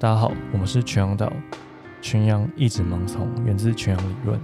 [0.00, 1.28] 大家好，我们是全羊岛。
[2.00, 4.40] 全羊一直盲从，源自全羊理论。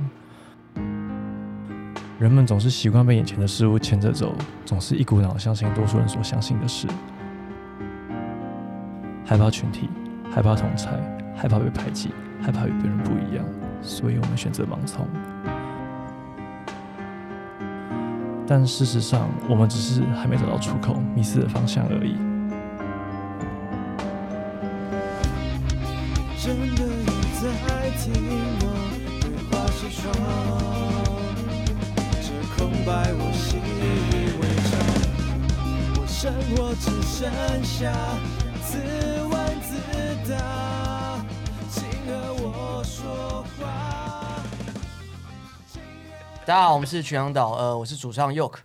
[2.19, 6.89] 人们总是习惯被眼前的事物牵着走，总是一股脑相信多数人所相信的事。
[9.25, 9.89] 害怕群体，
[10.29, 10.89] 害怕同侪，
[11.37, 12.11] 害怕被排挤，
[12.43, 13.45] 害怕与别人不一样，
[13.81, 15.07] 所以我们选择盲从。
[18.45, 22.17] 但事实上，我们只是还没找到出口，迷失了方向而已。
[37.25, 37.91] 剩下
[38.67, 38.77] 自
[39.23, 39.79] 问自
[40.31, 41.25] 答，
[41.71, 44.43] 请和我说话。
[46.45, 48.59] 大家好，我们是全羊岛，呃，我是主唱 Yoke，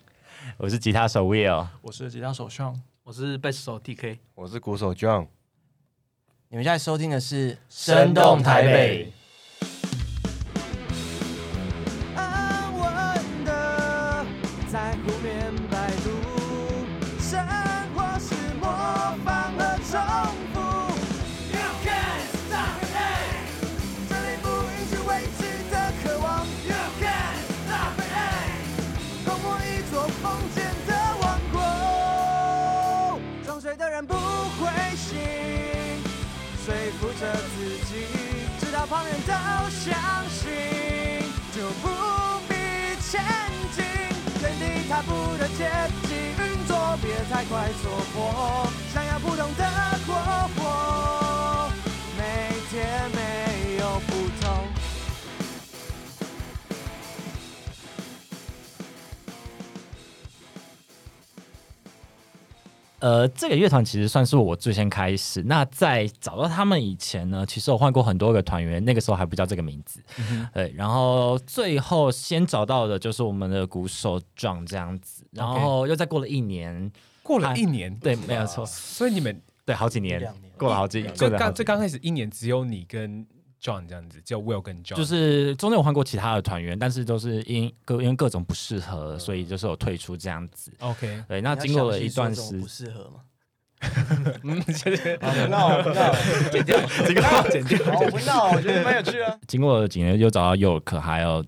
[0.58, 5.28] 我是吉他手 Will，我是吉他手 Sean，我是贝斯手 TK，我是鼓手 John。
[6.50, 9.06] 你们现在收听的是《声动台北》。
[45.00, 45.70] 原地踏步的捷
[46.08, 49.49] 径，运作别太快戳破，想要不同
[63.00, 65.42] 呃，这个乐团其实算是我最先开始。
[65.44, 70.02] 那在找到他们以前呢，其实我换过很多个团员，那个时候还不叫这个名字。
[70.32, 76.92] 嗯、对，然后最后先找到的就是我们的鼓手 John 这样子，然后又再过了一年，
[77.24, 78.66] 过了一年，对，没有错。
[78.66, 83.26] 所以你们对好几年，年过了好几，最刚最刚开始一年只有你跟。
[83.62, 90.72] John 这样子叫 Will 跟 John，就是中间有换过其他的团员，但是都是因各因为各种不适合，嗯、所以就是有退出这样子。
[90.80, 93.22] OK，对，那经过了一段时间不适合吗？
[94.44, 95.18] 嗯，谢谢。
[95.22, 95.82] 那那
[96.52, 97.78] 剪掉，剪掉剪掉。
[98.10, 99.34] 不闹，我觉得蛮有趣啊。
[99.48, 101.44] 经过了几年，又找到 Yoke，还有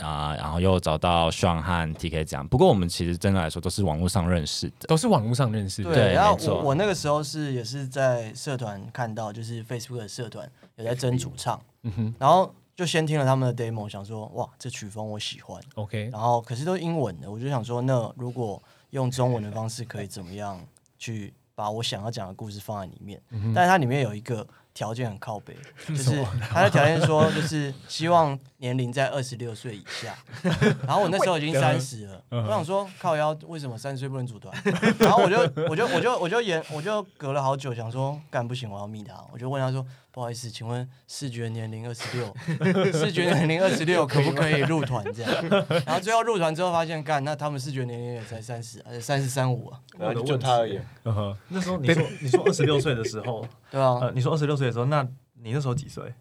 [0.00, 2.46] 啊、呃，然后又找到 Sean 和 TK 这样。
[2.48, 5.94] 不过我们其实真的来说，都是网络上认识的，都是网络上认识的。
[5.94, 10.50] 对，然后我我那个时候是也是在社团看到，就是 Facebook 的社团。
[10.76, 20.58] 也在争主唱，嗯哼，然后就先听了他们的 demo，想说哇，这曲风我喜欢，OK，然后可是都是英文的，我就想说，那如果用中文的方式，可以怎么样
[20.98, 23.20] 去把我想要讲的故事放在里面？
[23.28, 25.56] 嗯、哼但是它里面有一个条件很靠北，
[25.88, 30.16] 就是他的条件说，就是希望年龄在二十六岁以下。
[30.86, 34.54] 然后我那时候已经三十了，我想说靠腰，为什么三十岁不能组团？
[34.98, 35.38] 然后我就
[35.68, 39.84] 我就我就我就演，我就隔了好久，想说干不行，我要密他，我就问他说。
[40.12, 42.34] 不好意思，请问视觉年龄二十六，
[42.92, 45.30] 视觉年龄二十六可不可以入团这样？
[45.86, 49.80] 然后最后入团之后发现，干那他们视觉年龄也才三十，而且三十三五啊，
[50.26, 50.84] 就他而言。
[51.48, 56.12] 那时候你说你说二十六岁的时候，对啊，你说二十六岁的时候，那你那时候几岁？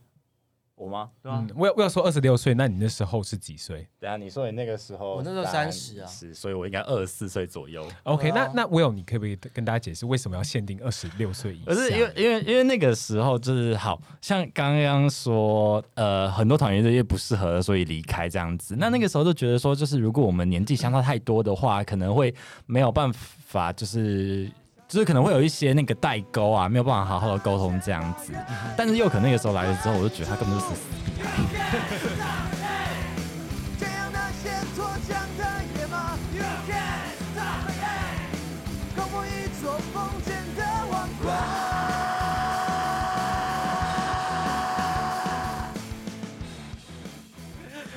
[0.79, 1.09] 我吗？
[1.21, 3.85] 对啊，我要我要说二十六岁，那你那时候是几岁？
[3.99, 7.85] 等下你说你那个时候，我那时候三十啊，所以我应该二十四岁左右。
[8.03, 11.65] OK，那那 Will，你可不可以跟大家解释为什么要限定二十六岁以下？
[11.65, 18.77] 可是因为因为因为那个时候就是好像刚刚说，呃，很多团员因为不适合，所以离开这样子。
[18.77, 22.33] 那那个时候就觉得说，就是如果我们年纪相差太多的话，可能会
[22.65, 24.49] 没有办法，就是。
[24.89, 28.33] 就是可能会有一些那个代沟啊，没有办法好好的沟通这样子。
[28.75, 30.81] 但是又可能那个时候来了之后，我就觉得他根本就是死。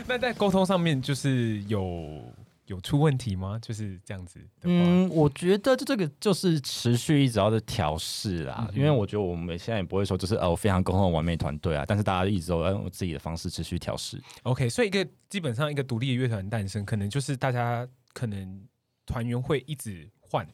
[0.06, 2.22] 那在沟通上面就是有。
[2.72, 3.58] 有出问题吗？
[3.60, 4.40] 就是这样子。
[4.62, 8.66] 嗯，我觉得这这个就是持续一直要的调试啦。
[8.70, 14.18] 嗯、因为我觉得我们现在也不会说就是呃非常沟通的完美团队啊，但是大家一直都在用自己的方式持续调试。
[14.44, 18.66] OK，所以一个基本上一个独立的乐团诞生，可能就是大家可能
[19.04, 20.46] 团员会一直换，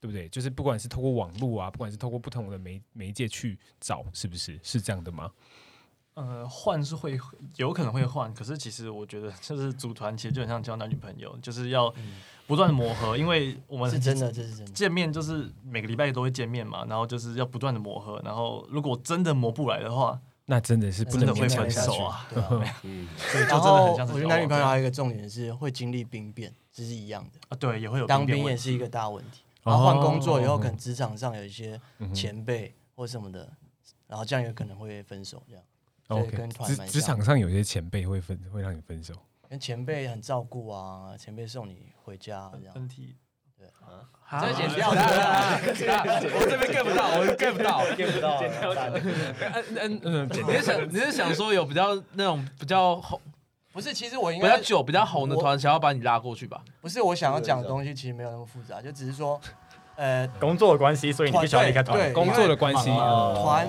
[0.00, 0.28] 对不对？
[0.30, 5.30] 就是不管是透过网络啊，不管是透过不同的媒媒介去找，是不是是这样的吗？
[6.14, 7.18] 呃，换是会
[7.56, 11.92] 有可能会换，可是其实我觉得 就是组团其实就很像交男女朋友，就是要
[12.46, 14.72] 不断的磨合，因为我们是真的，这是真的。
[14.72, 22.26] 见面就是每个礼拜都会见面嘛，然后就是要不断的磨合，然后如果真的磨不来的话，那真的是不能会分手啊。
[22.28, 23.08] 对啊，嗯，
[23.48, 29.42] 然后我觉得男女朋友还有一个重点是会经历兵变，这是一样的啊，对，也会有当兵也是一个大问题。
[29.62, 31.80] 然后换工作以后，可能职场上有一些
[32.12, 33.48] 前辈或什么的，
[34.08, 35.62] 然后这样有可能会分手这样。
[36.10, 39.14] OK，职职场上有些前辈会分，会让你分手。
[39.48, 42.72] 跟前辈很照顾啊，前辈送你回家这样。
[42.74, 43.16] 分体，
[43.58, 43.66] 对
[44.28, 45.00] 啊，这剪掉的。
[45.00, 48.40] 我这边 get 不到，我 get 不到，get 不到。
[49.74, 53.20] 嗯嗯嗯，你是想你是想说有比较那种比较红，
[53.72, 53.92] 不是？
[53.92, 56.62] 其实我应该比较久、比较红的团，想要把你拉过去吧？
[56.80, 59.40] 不是，我想要讲的东西其实没有那么复杂，就只是说，
[59.96, 62.12] 呃，工作的关系，所以你必须要离开团。
[62.12, 63.68] 工作的关系，团。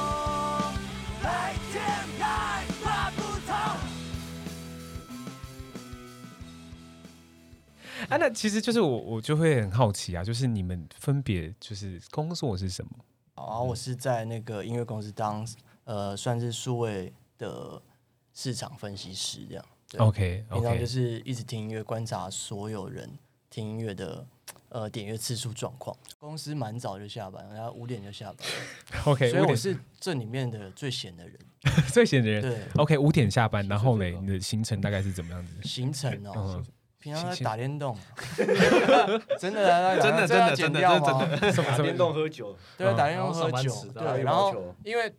[8.11, 12.91] 啊，那其实就是我，我就会很好奇啊，就是你们分别就是工作是什么？
[13.35, 15.47] 啊，我是在那个音乐公司当
[15.85, 17.81] 呃，算是数位的
[18.33, 19.65] 市场分析师这样。
[19.97, 23.09] OK，平常就是一直听音乐，观察所有人
[23.49, 24.27] 听音乐的
[24.67, 25.95] 呃点阅次数状况。
[26.19, 28.47] 公司蛮早就下班，然后五点就下班。
[29.05, 31.39] OK，所以我是这里面的最闲的人，
[31.91, 32.41] 最闲的人。
[32.41, 35.53] 对，OK，五点下班，然后呢，你的行程大概是怎么样子？
[35.63, 36.33] 行程哦。
[36.57, 36.65] 嗯
[37.01, 37.97] 平常在打电动，
[39.39, 40.81] 真的啊，真的真的真的真的，
[41.63, 42.55] 打电动喝酒？
[42.77, 45.11] 对，打电动喝酒，对，然后因为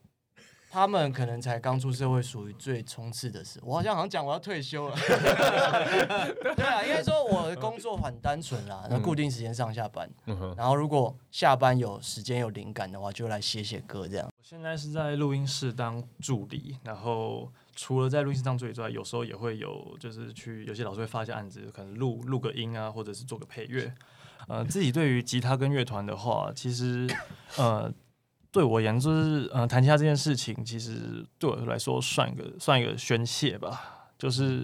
[0.71, 3.67] 他们可能才刚出社会，属于最冲刺的时候。
[3.67, 4.95] 我好像好像讲我要退休了，
[6.57, 10.09] 对啊，应该说我的工作很单纯啦，那固定时间上下班，
[10.57, 14.27] 然后如果下班有时间有灵感的话，就来写写歌这样。
[14.27, 17.53] 我现在是在录音室当助理，然后。
[17.75, 23.93] 除了在录音室当助理之外，有时候也会有，就是去有些老师会发一些案子，可能录录个音啊，或者是做个配乐。
[24.49, 27.09] 呃，自己对于吉他跟乐团的话，其实
[27.57, 27.93] 呃，
[28.51, 34.11] 对我而言就是呃，弹吉他这件事情，其实对我来说算一个算一个宣泄吧。
[34.19, 34.63] 就是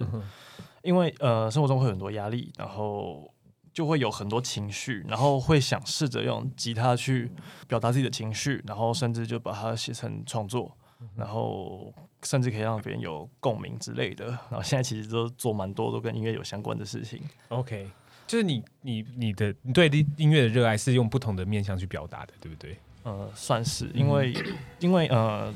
[0.83, 3.33] 因为呃，生活中会有很多压力，然后
[3.73, 7.31] 就会有很多情绪，然后会想试着用吉他去
[7.67, 10.77] 表达自己的情绪，然后甚至就把它写成创作。
[11.15, 11.93] 然后
[12.23, 14.25] 甚至可以让别人有共鸣之类的。
[14.25, 17.21] 然后现在其实都做蛮多都跟音乐有相关的事情。
[17.49, 17.89] OK，
[18.27, 22.77] 就是你你你的你对音乐的热爱是用不同的面向去表达的，对不对？
[23.03, 25.53] 呃，算是，因为、嗯、因为呃，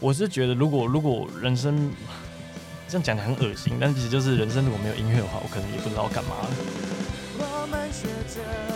[0.00, 1.90] 我是觉得如果如果人生
[2.88, 6.50] 这样讲的很恶心，但其实就是人生如果没有音乐的话，我可能也不知道干嘛了。
[7.38, 8.75] 我们学着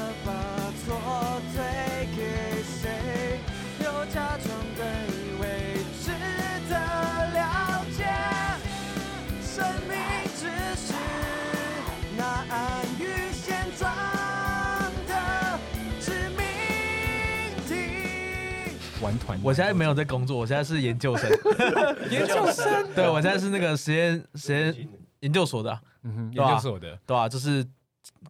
[19.00, 21.30] 玩团，我现在没有在工作，我现在是研究生。
[22.10, 24.88] 研究生， 对，我现在是那个实验实验
[25.20, 27.28] 研究所的，嗯哼，研究所的，对吧？
[27.28, 27.64] 就是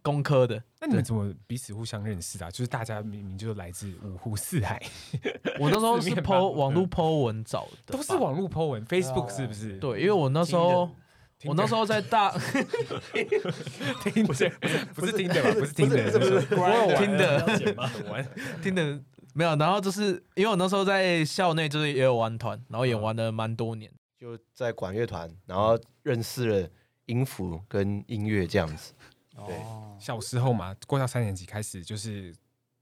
[0.01, 0.61] 工科的。
[0.79, 2.49] 那你们怎么彼此互相认识啊？
[2.49, 4.81] 就是大家明明就是来自五湖四海。
[5.59, 9.77] 我那时候是 po 网络 po 文找的，都是网络 po 文，Facebook 是不是？
[9.77, 10.89] 对，因为我那时候
[11.43, 12.33] 我那时候在大，
[14.03, 14.49] 听不是
[14.95, 15.51] 不是听的吧？
[15.53, 16.41] 不是听的，不是
[16.97, 18.27] 听的，
[18.63, 18.99] 听的。
[19.33, 26.69] 没有，然后就是因为我那时候在校内就是也有玩团，然后也玩了蛮多年，就在管乐团，然后认识了
[27.05, 28.93] 音符跟音乐这样子。
[29.47, 29.55] 对，
[29.99, 32.35] 小时候嘛，过到三年级开始就是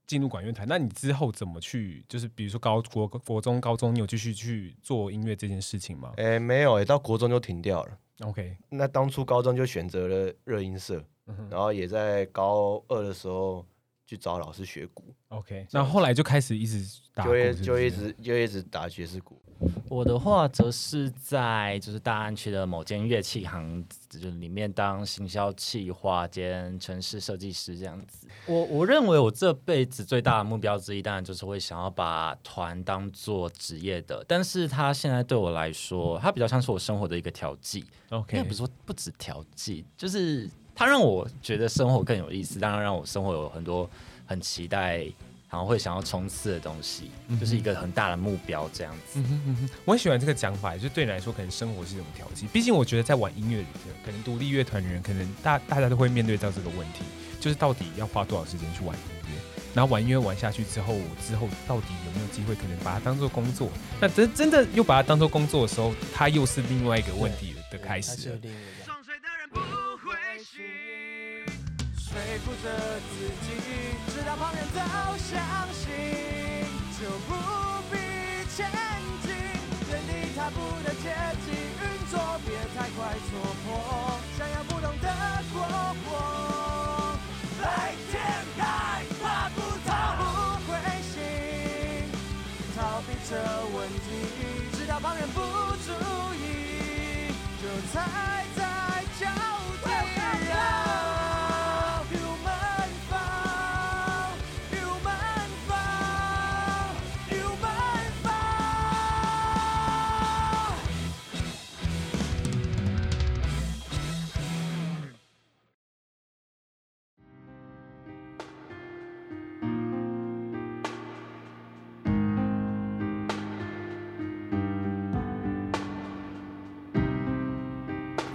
[0.07, 0.67] 进入管乐团。
[0.67, 2.03] 那你之后怎么去？
[2.09, 6.13] 就是比如说高国国中、高中，你有继续去做音乐这件事情吗？
[6.17, 7.97] 哎，没有，哎，到国中就停掉了。
[8.21, 11.01] OK，那当初高中就选择了热音社，
[11.49, 13.65] 然后也在高二的时候。
[14.09, 17.61] 去找老师学鼓，OK，那后来就开始一直打鼓是是？
[17.61, 19.39] 就一直就一直打爵士鼓。
[19.87, 28.27] 我的话则是在就是大安区的某间乐器行，就是里面当行销企划兼城市设计师这样子。
[28.47, 34.25] 我我认为我这辈子最大的目标之一，当然就是会想要把团当做职业的。
[34.27, 37.85] 但是他现在对我来说，他比较像是我生活的一个调剂。
[38.09, 40.49] OK，也不是说不止调剂，就是。
[40.79, 43.89] 他让我觉得生活更有意思，当然让我生活有很多
[44.25, 44.99] 很期待
[45.49, 49.19] 然后会想要冲刺的东西，就是一个很大的目标这样子。
[49.19, 52.47] 嗯哼嗯哼，我很喜欢这个讲法，就对你来说，可能生活是一种调剂。
[52.53, 57.03] 毕竟我觉得在玩音乐里的，可能独立乐团的人，可能大大家都会面对到这个问题，
[57.41, 63.67] 就是到底要花多少时间去玩音乐，然后玩音乐玩下去之后，我之后到底有没有机会，可能把它当做工作？
[63.99, 68.39] 那真真的又把它当做工作的时候，它又是另外一个问题的开始。
[72.29, 72.69] 背负着
[73.09, 73.49] 自己，
[74.13, 74.77] 直到旁人都
[75.17, 75.41] 相
[75.73, 75.89] 信，
[76.93, 77.33] 就不
[77.89, 77.97] 必
[78.55, 78.69] 前
[79.23, 79.33] 进。
[79.89, 81.09] 原地踏步的阶
[81.43, 81.49] 梯，
[81.81, 82.13] 运作
[82.45, 83.33] 别太快戳
[83.65, 83.67] 破，
[84.37, 85.07] 想要不同的
[85.51, 85.57] 过
[86.05, 87.17] 活。
[87.63, 88.21] 来天
[88.55, 88.61] 开，
[89.19, 89.57] 怕不
[89.87, 90.21] 逃不
[90.67, 91.17] 灰心，
[92.77, 93.33] 逃避这
[93.75, 94.05] 问题，
[94.77, 95.41] 直到旁人不
[95.83, 95.89] 注
[96.35, 97.97] 意，就踩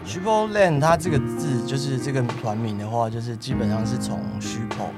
[0.07, 4.89] SHIPPOLAND 它这个字就是这个团名的话，就是基本上是从 SHIPPO，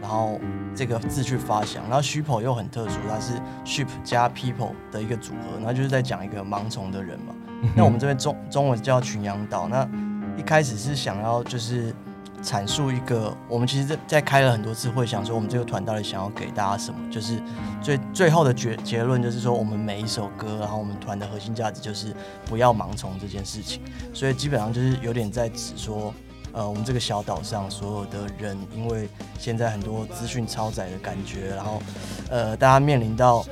[0.00, 0.40] 然后
[0.74, 7.34] 这个字去发想，然后 SHIPPO 又很特殊，它是 ship 加 people 的一个组合，那就是在讲一个盲从的人嘛。
[7.74, 9.88] 那我们这边中中文叫群羊岛，那
[10.36, 11.94] 一开始是想要就是。
[12.42, 17.40] 阐述一个，我们其实在在开了很多次会，想说我们这个团到底想要给大家什么，就是
[17.80, 22.14] 最最后的结结论就是说，我们每一首歌，然后我们团的核心价值就是
[22.46, 23.80] 不要盲从这件事情，
[24.12, 26.12] 所以基本上就是有点在指说，
[26.52, 29.08] 呃，我们这个小岛上所有的人，因为
[29.38, 31.80] 现在很多资讯超载的感觉，然后
[32.28, 33.44] 呃，大家面临到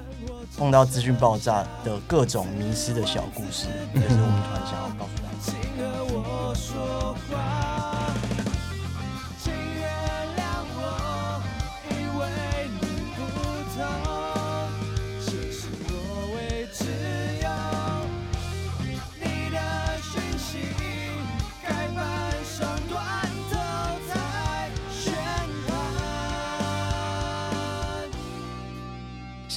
[0.59, 5.20] 碰到资讯爆炸的各种迷失的小故事，这、就是我们团想要告诉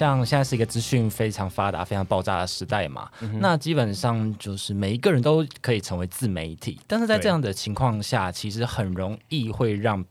[0.04, 10.04] 像现在是一个资讯非常发达、非常爆炸的时代嘛，嗯、那基本上就是每一个人都可以成为自媒体，但是在这样的情况下，其实很容易会让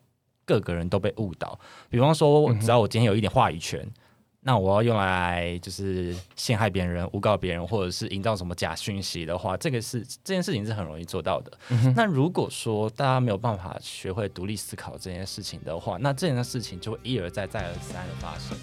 [0.45, 1.59] 各个人都被误导。
[1.89, 3.93] 比方说，只要我今天有一点话语权，嗯、
[4.41, 11.53] 那我要用来就是陷害别人、诬告别人，或者是营造什么假讯息的话，这个是这件事情是很容易做到的。
[11.69, 18.59] 嗯、那如果说大家没有办法学会独立思考这件事情的话，那这件事情就会一而再、再而三的发生。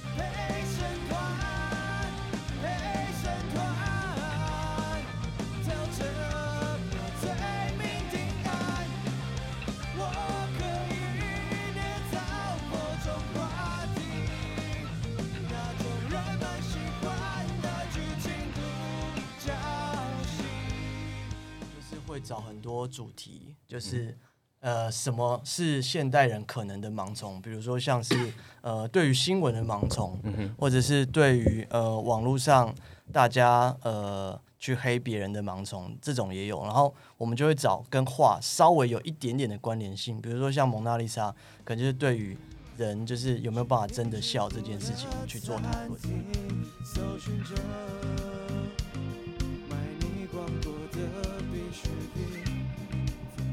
[22.19, 24.17] 找很多主题，就是
[24.59, 27.41] 呃，什么是现代人可能的盲从？
[27.41, 28.13] 比如说像是
[28.61, 30.19] 呃，对于新闻的盲从，
[30.57, 32.75] 或者是对于呃网络上
[33.13, 36.61] 大家呃去黑别人的盲从，这种也有。
[36.63, 41.33] 然后我们就会找跟画稍微有一点点的关联性，比如说像蒙娜丽莎，
[41.63, 42.37] 可能就是对于
[42.75, 45.97] 人就是有没有办法真的笑这件事情去做讨论。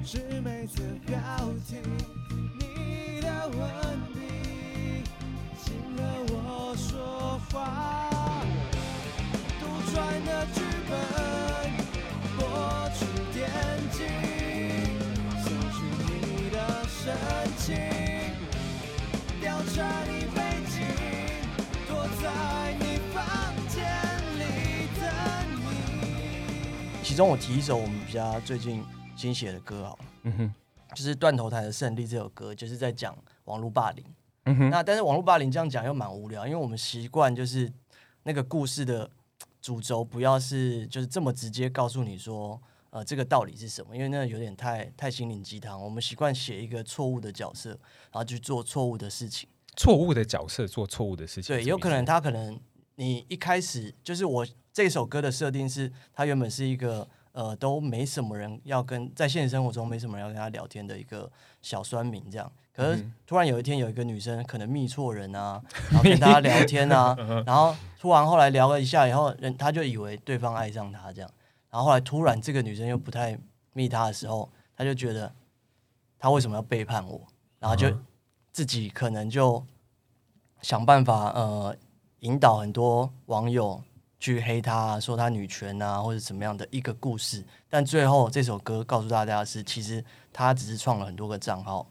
[0.04, 1.18] 是每次标
[1.68, 1.76] 题，
[2.58, 3.58] 你的文
[4.14, 4.18] 笔，
[5.62, 6.34] 请和我
[6.76, 7.54] 说话。
[9.60, 9.94] 杜撰
[10.24, 10.96] 的剧本，
[27.16, 28.84] 中我提一首我们比较最近。
[29.18, 30.54] 新写的歌啊，嗯哼，
[30.94, 34.04] 就是断头台的胜利这首歌，就是在讲网络霸凌。
[34.44, 37.72] 嗯哼，那但是网络霸凌这样讲又蛮无聊，因为我们习惯就是
[38.24, 39.10] 那个故事的
[39.62, 43.96] 主轴不要是就是这么直接告诉你说，呃，这个道理是什么？
[43.96, 45.82] 因为那有点太太心灵鸡汤。
[45.82, 49.48] 我们习惯写一个错误的角色，然后去做错误的事情。
[49.78, 52.60] 错误的角色做错误的事情，对，有可能他可能
[52.96, 57.08] 你一开始就是我这首歌的设定是，他原本是一个。
[57.36, 62.50] 呃都没什么人要跟，在现实生活中没什么人要跟他聊天的一个小酸民这样。
[62.72, 65.62] 可是突然有一天有一个女生可能密错人啊，
[65.92, 71.30] 然后跟大家聊天啊， 然后突然后来聊了一下以后，人他就以为对方爱上他这样，
[71.68, 73.38] 然后后来突然这个女生又不太
[73.74, 75.30] 密他的时候，他就觉得
[76.18, 77.20] 他为什么要背叛我，
[77.58, 77.94] 然后就
[78.50, 79.62] 自己可能就
[80.62, 81.76] 想办法呃
[82.26, 83.82] 引导很多网友
[84.18, 91.86] 去黑他，说他女权啊或者怎么样的一个故事，但最后这首歌告诉大家的是，其实他只是创了很多个账号。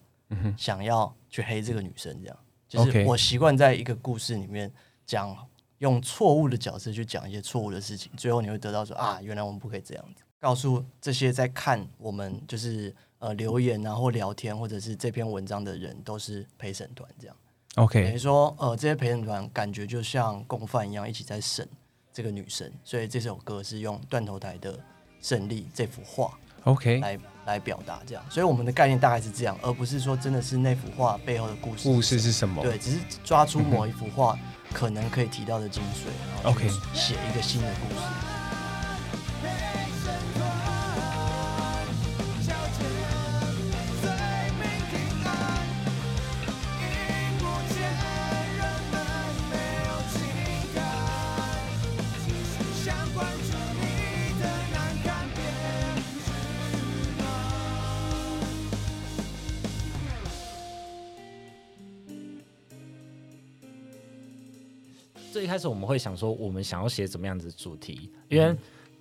[0.57, 2.37] 想要去黑这个女生，这样
[2.67, 4.69] 就是我习惯在一个故事里面
[5.05, 5.37] 讲，
[5.77, 10.23] 用错误的角色去讲一些错误的事情，最后你会得到说啊，原来我们不可以这样子。
[10.39, 17.35] 告诉这些在看我们就是呃留言啊或聊天或者是这篇文章的人，都是陪审团这样。
[17.75, 21.67] OK，等于说呃这些陪审团感觉就像共犯一样，一起在审
[22.13, 24.79] 这个女生，所以这首歌是用断头台的
[25.21, 26.31] 胜利这幅画。
[26.63, 31.83] OK，来来表达这样，所以我们的概念大概是这样，而不是说真的是那幅画背后的故事。
[31.87, 32.63] 故事是什么？
[32.63, 34.39] 对，只是抓出某一幅画
[34.73, 38.34] 可能可以提到的精髓，然后 OK 写一个新的故事。
[65.55, 68.53] 开始我们会想说，我们想要写怎么样子的主题，因为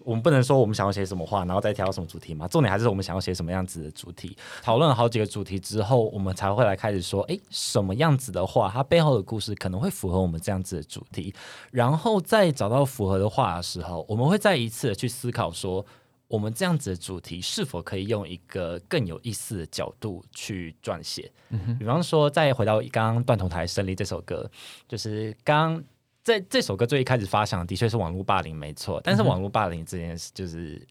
[0.05, 2.47] 我们不能说我们想要写什么话，然后再挑什么主题嘛。
[2.47, 4.37] 重点还是我们想要写什么样子的主题。
[4.63, 11.35] 讨论了好几个主题之后，我们才会来开始说，哎，什么样子的话，它背后的故事可能会符合我们这样子的主题。
[11.73, 15.85] 然后再找到符合的话的时候，我们会再一次的去思考说，
[16.29, 21.33] 我们这样子的主题是否可以用一个更有意思的角度去撰写。
[21.49, 21.77] 嗯。
[21.79, 24.49] 比方说，再回到刚刚断头台胜利这首歌，
[24.87, 25.83] 就是刚。
[26.25, 28.99] 在这首歌最一开始发想的确是网络霸凌，没错。
[29.05, 30.85] 但是网络霸凌这件事，就是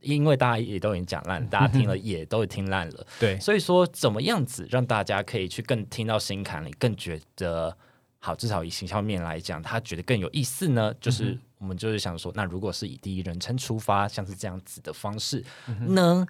[0.00, 3.06] 因为大家也都已经讲烂，大家听了也都听烂了。
[3.20, 7.74] 对，所以说怎么样子让大家可以去更听到心坎里，更觉得
[8.18, 10.92] 好，至少以形象面来讲，他觉得更有意思呢？
[11.00, 15.44] 就是我们就是想说，那如果是以第一人称出发，像是这样子的方式，
[15.86, 16.26] 呢，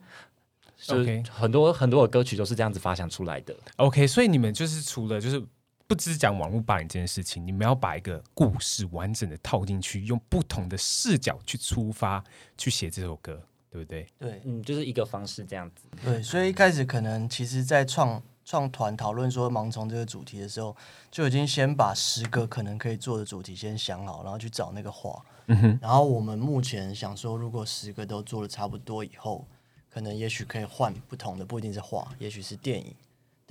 [0.76, 3.56] 就是很多很多的歌曲都是这样子发想出来的。
[3.76, 5.42] OK，所以你们就是除了就是。
[5.90, 12.22] 不只讲网络霸凌这件事情，你们要把一个故事完整的套进去，用不同的视角去出发，
[12.56, 14.06] 去写这首歌，对不对？
[14.16, 15.88] 对，嗯，就是一个方式这样子。
[16.04, 20.76] 对，所以一开始可能其实，在创创团讨论说盲从这个主题的时候，
[21.10, 25.20] 就已经先把十个可能可以做的主题先想好，然后去找那个画。
[25.46, 25.78] 嗯哼。
[25.82, 29.44] 然后我们目前想说，如果十个都做的差不多以后，
[29.92, 32.94] 可能也许可以换不同的，不一定是画，也许是电影。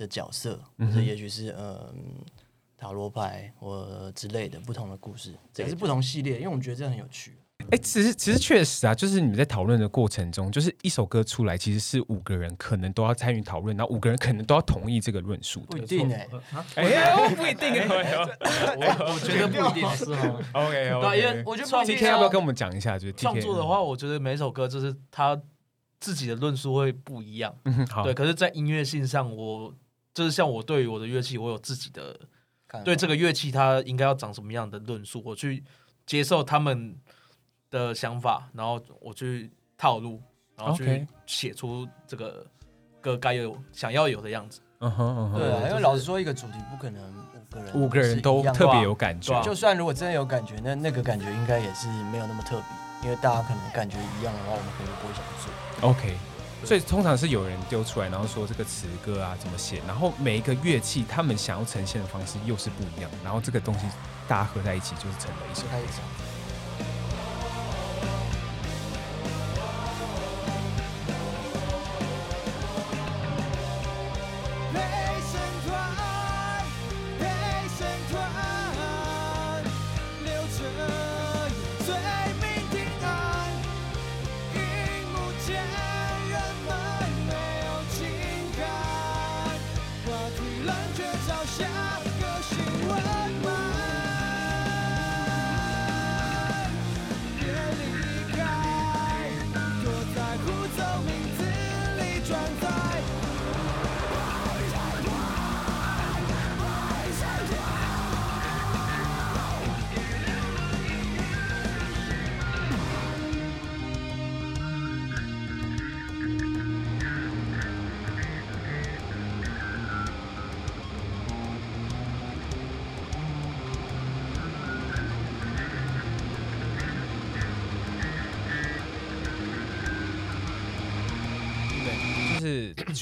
[0.00, 1.94] 的角色，或者也许是嗯、呃、
[2.78, 7.36] 塔罗牌或之类的不同的故事，也是不同系列，因为我们觉得这很有趣。
[7.64, 15.60] 哎、欸，其实其实确实啊，就是你们在讨论的过程中，就是一首歌出来，其实是五个人可能都要参与讨论，然后五个人可能都要同意这个论述。
[15.68, 16.26] 不一定哎、
[16.74, 20.42] 欸，哎、欸，不一定哎、欸，我我觉得不一定是哦。
[20.54, 22.98] OK OK，因为我觉得 TK 要不要跟我们讲一下？
[22.98, 25.38] 就是创作的话，我觉得每首歌就是他
[26.00, 27.54] 自己的论述会不一样。
[27.66, 28.04] 嗯，好。
[28.04, 29.74] 对，可是，在音乐性上，我。
[30.12, 32.18] 就是像我对于我的乐器，我有自己的
[32.84, 35.62] 对这个乐器它应该要长什么样的论述，我去
[36.06, 36.96] 接受他们
[37.70, 40.20] 的想法，然后我去套路，
[40.56, 42.44] 然后去写出这个
[43.00, 44.60] 歌该有想要有的样子。
[44.80, 55.88] 嗯哼嗯哼，对啊，因为老实说，一个主题不可能五个人五个人都特别有感觉，就算如果真的有感觉，那那个感觉应该也是没有那么特别，因为大家可能感觉一样的话，我们可能不会想做。
[55.90, 56.29] OK。
[56.64, 63.80] 所以通常是有人丢出来，然后说这个词歌啊怎么写，然后每一个乐器他们想要呈现的方式又是不一样，然后这个东西
[64.28, 65.62] 大家合在一起就是成了一首。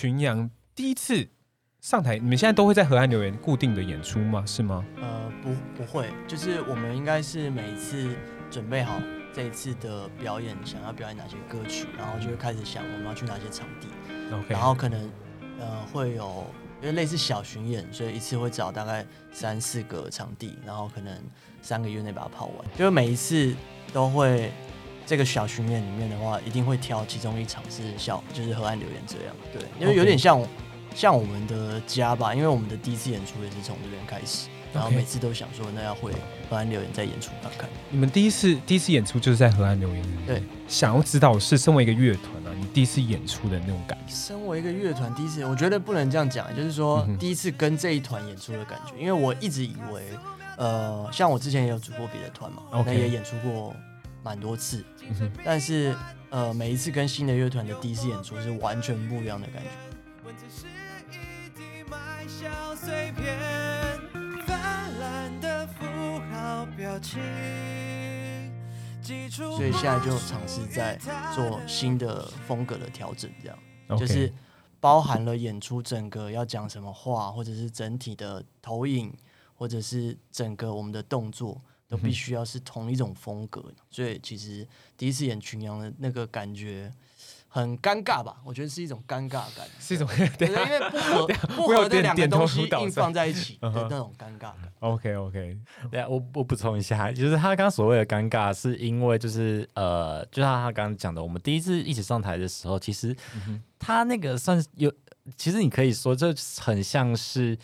[0.01, 1.27] 群羊第一次
[1.81, 4.45] 上台，你们现在都会在河岸留言固定的演出吗？
[4.47, 4.85] 是吗？
[5.01, 8.15] 呃，不，不会，就是我们应该是每一次
[8.49, 9.03] 准备好
[9.35, 13.89] 这一次的表演，想要表演哪些歌曲，然后就会开始想我们要去哪些场地
[14.33, 15.11] ，OK，然后可能
[15.59, 16.47] 呃会有
[16.81, 21.13] 因为类似小巡演，所以一次会找大概三四个场地，然后可能
[21.61, 23.53] 三个月内把它跑完，就是每一次
[23.93, 24.53] 都会。
[25.09, 29.35] 这个小巡演里面的话，一定会挑其中一场是小，就是河岸留言这样。
[29.53, 30.41] 对，因为有点像.
[30.95, 36.11] 像我们的家吧，因为我们的第一次演出也是从这边开始，然后每次都想说那要回
[36.49, 37.69] 河岸留言再演出看看。
[37.91, 40.03] 你们第一次第一次演出就是在河岸留言？
[40.27, 40.43] 对。
[40.67, 44.13] 想要知道是身为一个乐团啊，你第一次演出的那种感觉。
[44.13, 50.03] 身为一个乐团第一次，我觉得不能这样讲，就是说第一次跟这一团演出的感觉，因为我一直以为，
[50.57, 53.77] 呃，像我之前也有组过别的团嘛.那也演出过。
[54.23, 54.85] 蛮多次，
[55.45, 55.97] 但是
[56.31, 59.71] 呃，每一次跟新的乐团的第一次演出是完全不一样的感觉。
[69.31, 70.99] 所以现在就尝试在
[71.35, 73.59] 做新的风格的调整，这样
[73.99, 74.33] 就是
[74.81, 79.13] 包含了演出整个要讲什么话，或者是整体的投影，
[79.55, 81.61] 或者是整个我们的动作。
[81.89, 86.93] 都必须要是同一种风格，所以其实第一次演群羊的那个感觉
[87.49, 88.37] 很尴尬吧？
[88.45, 94.73] 我觉得是一种尴尬感，是一种对，因为不合不合的两个东西硬放在一起 的那种尴尬感。
[94.81, 95.59] OK OK，
[95.91, 103.17] 对啊，我我补充一下，就是他刚刚所谓的尴尬，是因为就是呃，就像他刚刚讲的，我们第一次一起上台的时候，其实
[103.79, 104.93] 他那个算是有，
[105.39, 107.59] 其实你可以说这很像是。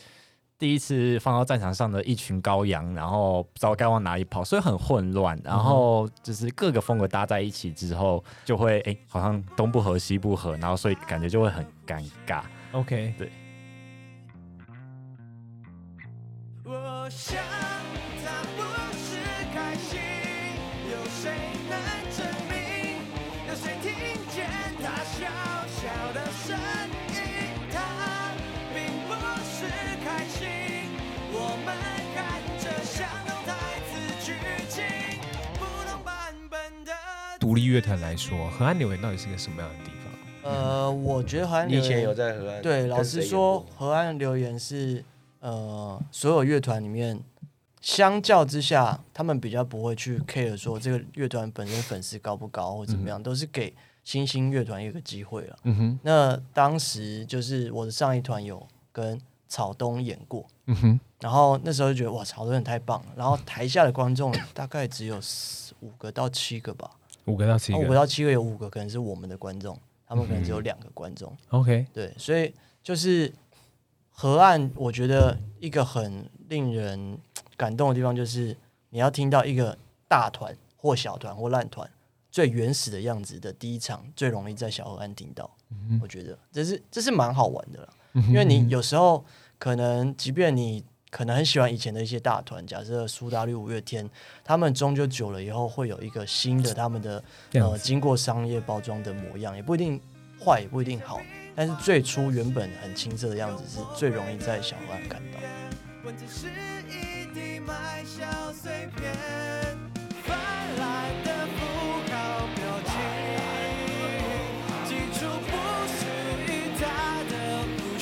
[0.65, 5.39] 第一次放到战场上的一群羔羊，然后不知道该往哪里跑，所以很混乱。
[5.45, 12.41] 然后就是各个风格搭在一起之后，就会哎、欸，好像东不合西不合，然后所以感觉就会很尴尬。
[12.73, 13.31] OK，对。
[16.65, 17.37] 我想
[37.45, 40.51] 独立乐团来说，河岸留言到底是个什么样的地方？
[40.51, 42.63] 呃，我觉得河岸留言，你以前有在河岸？
[42.63, 45.05] 对，老实说，河岸留言是
[45.41, 47.21] 呃，所有乐团里面，
[47.83, 55.59] 相较之下，他们比较不会去 care 说这个乐团本身粉丝高不高或怎么样，嗯、都是给新兴乐团一个机会了。
[55.65, 56.01] 嗯哼。
[56.03, 61.01] 那当时就是我的上一团有跟草东演过，嗯哼。
[61.21, 63.13] 然后那时候就觉得哇，草东演太棒了。
[63.15, 65.21] 然后台下的观众大概只有
[65.81, 66.91] 五个到七个吧。
[67.27, 71.33] 五个到七个，五个到七个有五个可能是我们的观众，他们可能只有两个观众。
[71.51, 73.33] 嗯、OK，对，所以就是
[74.11, 77.19] 河岸，我觉得一个很令人
[77.57, 78.57] 感动的地方，就是
[78.91, 79.77] 你要听到一个
[80.09, 81.91] 大团或小团或烂团
[82.31, 85.51] 最原始的样子的第一场，最容易在小河岸听到。
[85.71, 87.89] 嗯、我觉得这是这是蛮好玩的
[88.29, 89.25] 因为你有时候
[89.59, 90.85] 可能即便你。
[91.15, 94.11] 可能很喜欢以前的一些大团，假设苏打绿、五月天，
[94.43, 97.23] 他们终究久了以后会有一个新的他们的
[97.53, 100.01] 呃经过商业包装的模样，也不一定
[100.45, 101.21] 坏，也不一定好，
[101.55, 105.39] 但是最初原本很青涩的样子是最容易在小河岸看到。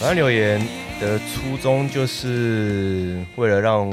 [0.01, 0.67] 河岸留言
[1.03, 3.91] 的初衷就是为了让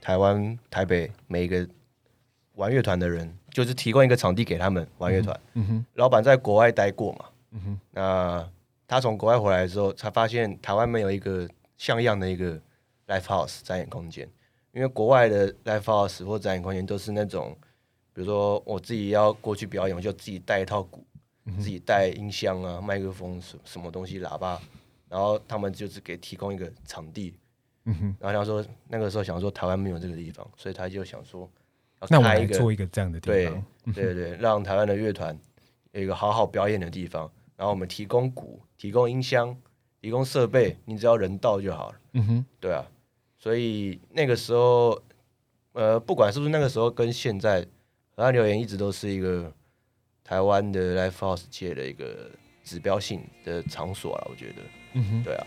[0.00, 1.68] 台湾台北每一个
[2.54, 5.38] 玩乐团的人，就是提供一个场地给他们玩乐团。
[5.52, 8.50] 嗯哼，老板在国外待过嘛，嗯哼，那
[8.86, 12.58] 他从国外回来的时候，才发现台湾没有一个像样的一个
[13.08, 14.26] live house 展演空间，
[14.72, 17.54] 因为国外的 live house 或展演空间都是那种，
[18.14, 21.04] 比如说我自己要过去表演，我就自己带一套鼓，
[21.44, 24.58] 嗯、自己带音箱啊、麦克风什什么东西、喇叭。
[25.08, 27.34] 然后他们就是给提供一个场地，
[27.84, 31.50] 嗯哼，然后他说那个时候想说台湾没有这个地方，所以他就想说
[32.08, 35.38] 要开一个做一个这样的地方，对对对，让台湾的乐团
[35.92, 37.30] 有一个好好表演的地方。
[37.56, 39.56] 然后我们提供鼓、提供音箱、
[40.00, 42.00] 提供设备，你只要人到就好了。
[42.12, 42.86] 嗯哼，对啊，
[43.36, 45.02] 所以那个时候，
[45.72, 47.66] 呃，不管是不是那个时候，跟现在
[48.14, 49.52] 河岸留言一直都是一个
[50.22, 52.30] 台湾的 live house 界的一个
[52.62, 54.62] 指标性的场所了，我觉得。
[54.98, 55.46] 嗯哼，对啊。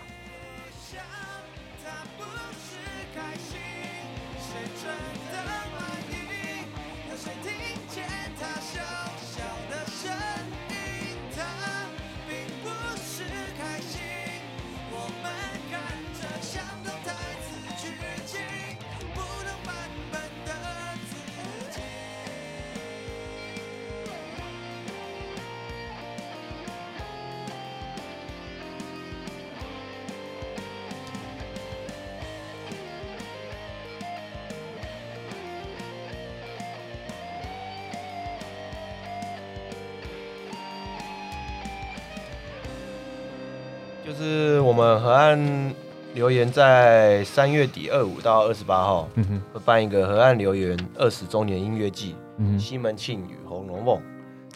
[44.21, 45.73] 就是我们河岸
[46.13, 53.97] 留言在三月底二五到二十八号，嗯哼，会办一个河岸留言二十周年音乐季，嗯，西门庆与《红楼梦》。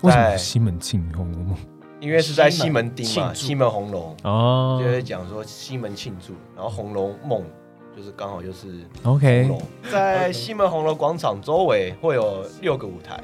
[0.04, 1.56] 为什么西门庆与《红楼梦》？
[1.99, 4.15] 因为是在西门町嘛，西门红楼。
[4.21, 7.41] 哦，就是讲说西门庆祝，然后《红楼梦》
[7.97, 9.49] 就是刚好就是 OK，
[9.91, 13.19] 在西门红楼广场周围会有六个舞台，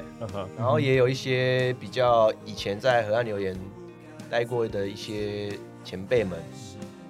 [0.58, 3.56] 然后也有一些比较以前在河岸留言
[4.28, 5.48] 待过的一些
[5.84, 6.38] 前辈们，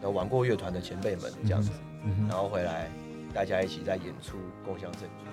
[0.01, 1.71] 然后玩过乐团的前辈们这样子，
[2.29, 2.91] 然后回来
[3.33, 5.27] 大家一起在演出，共享盛举。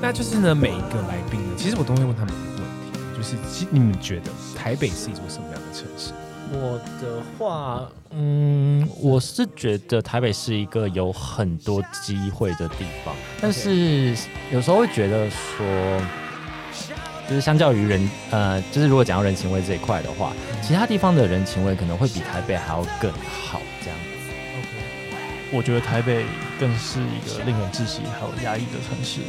[0.00, 6.12] 那就是呢，每一个来宾呢，其实我都会问他们一个问题，就是其你们觉得台北是一座什么样的城市？
[6.50, 14.16] 我的话，嗯，我是觉得台北是一个有很多机会的地方，但是
[14.50, 15.66] 有时候会觉得说，
[17.28, 20.32] 就是相较于人，呃，就是如果讲到人情味这一块的话，
[20.62, 24.30] 其他地方的人情味可能会比台北还要更好，这样子。
[24.58, 26.24] OK，我觉得台北
[26.58, 29.20] 更是一个令人窒息还有压抑的城市。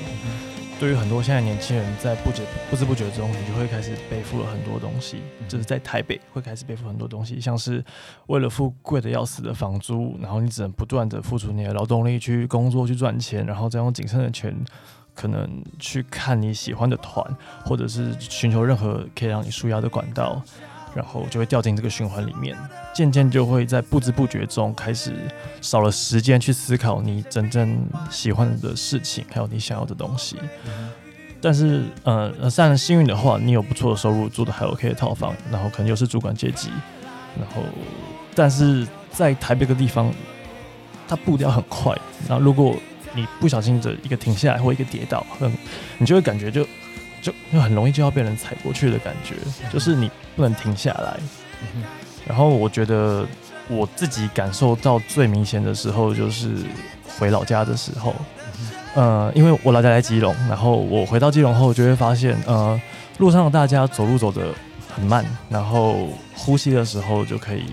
[0.80, 5.18] 对于很多现在年轻人，在不觉不知不觉中，你就会开始背负了很多东西。
[5.46, 7.84] 就是在台北会开始背负很多东西，像是
[8.28, 14.56] 为了付贵的要死的房租，然后你只能不断的付出你的劳动力去工作去赚钱，然后再用仅剩的钱，
[15.14, 17.26] 可能去看你喜欢的团，
[17.66, 20.42] 或者是寻求任何可以让你舒压的管道。
[20.96, 22.58] 然后就会掉进这个循环里面，
[22.94, 25.14] 渐渐就会在不知不觉中开始
[25.62, 27.78] 少了时间去思考你真正
[28.10, 30.38] 喜欢的事情，还有你想要的东西。
[30.66, 30.90] 嗯、
[31.40, 36.70] 但是，呃，算幸运的话，你有不错的收入，住的还 OK 的套房，然后可能又是主管阶级，
[37.38, 37.62] 然后，
[38.36, 40.12] 但是在台北这个地方，
[41.08, 41.96] 它步调很快，
[42.28, 42.76] 然后如果
[43.14, 45.52] 你不小心的一个停下来或一个跌倒，很，
[45.98, 46.66] 你就会感觉就。
[47.22, 49.36] 就就很容易就要被人踩过去的感觉，
[49.72, 51.18] 就是你不能停下来。
[52.28, 53.26] 然后我觉得
[53.68, 56.56] 我自己感受到最明显的时候，就是
[57.18, 58.16] 回老家的时候。
[58.96, 62.80] 呃，因为我老家在基隆，然后我回到基隆后，就会发现，呃，
[63.20, 64.54] 路上的大家走路走的
[64.96, 67.66] 很慢，然后呼吸的时候就可以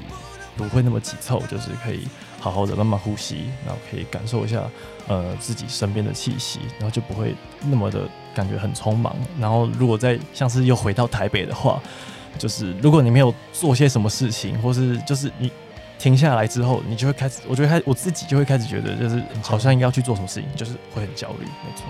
[0.56, 2.06] 不会那么急凑，就是可以
[2.38, 4.62] 好好的慢慢呼吸，然后可以感受一下
[5.08, 8.00] 呃自己身边的气息，然后就不会那么的。
[8.36, 11.80] 感觉很匆忙，然后如果再像是又回到台北的话，
[12.38, 15.50] 就是如果你没有做些什么事情，或是就是你
[15.98, 21.86] 停下来之后，你就会开始，我觉得开我自己就会开始觉得，就是好像应该要去做什么事情，就是会很焦虑，没错。